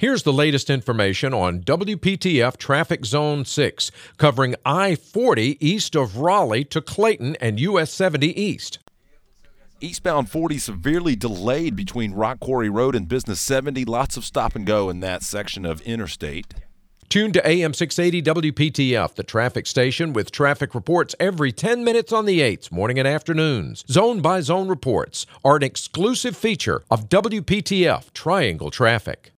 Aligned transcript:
Here's 0.00 0.22
the 0.22 0.32
latest 0.32 0.70
information 0.70 1.34
on 1.34 1.58
WPTF 1.62 2.56
Traffic 2.56 3.04
Zone 3.04 3.44
6, 3.44 3.90
covering 4.16 4.54
I 4.64 4.94
40 4.94 5.58
east 5.58 5.96
of 5.96 6.18
Raleigh 6.18 6.62
to 6.66 6.80
Clayton 6.80 7.34
and 7.40 7.58
US 7.58 7.90
70 7.90 8.40
east. 8.40 8.78
Eastbound 9.80 10.30
40 10.30 10.58
severely 10.58 11.16
delayed 11.16 11.74
between 11.74 12.12
Rock 12.12 12.38
Quarry 12.38 12.70
Road 12.70 12.94
and 12.94 13.08
Business 13.08 13.40
70. 13.40 13.84
Lots 13.86 14.16
of 14.16 14.24
stop 14.24 14.54
and 14.54 14.64
go 14.64 14.88
in 14.88 15.00
that 15.00 15.24
section 15.24 15.64
of 15.64 15.80
interstate. 15.80 16.54
Tune 17.08 17.32
to 17.32 17.44
AM 17.44 17.74
680 17.74 18.52
WPTF, 18.52 19.16
the 19.16 19.24
traffic 19.24 19.66
station 19.66 20.12
with 20.12 20.30
traffic 20.30 20.76
reports 20.76 21.16
every 21.18 21.50
10 21.50 21.82
minutes 21.82 22.12
on 22.12 22.24
the 22.24 22.38
8s, 22.38 22.70
morning 22.70 23.00
and 23.00 23.08
afternoons. 23.08 23.84
Zone 23.90 24.20
by 24.20 24.42
zone 24.42 24.68
reports 24.68 25.26
are 25.44 25.56
an 25.56 25.64
exclusive 25.64 26.36
feature 26.36 26.84
of 26.88 27.08
WPTF 27.08 28.12
Triangle 28.12 28.70
Traffic. 28.70 29.26